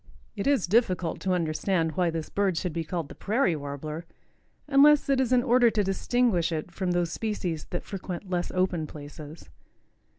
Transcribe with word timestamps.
It 0.35 0.47
is 0.47 0.65
difficult 0.65 1.19
to 1.19 1.33
understand 1.33 1.91
why 1.91 2.09
this 2.09 2.27
bird 2.31 2.57
should 2.57 2.73
be 2.73 2.83
called 2.83 3.07
the 3.07 3.13
Prairie 3.13 3.55
Warbler, 3.55 4.07
unless 4.67 5.07
it 5.09 5.21
is 5.21 5.31
in 5.31 5.43
order 5.43 5.69
to 5.69 5.83
distinguish 5.83 6.51
it 6.51 6.71
from 6.71 6.89
those 6.89 7.11
species 7.13 7.65
that 7.65 7.83
frequent 7.85 8.27
less 8.27 8.49
open 8.49 8.87
places. 8.87 9.51